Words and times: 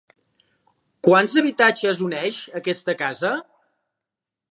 Quants 1.07 1.35
habitatges 1.41 2.01
uneix 2.07 2.39
aquesta 2.61 2.97
casa? 3.03 3.35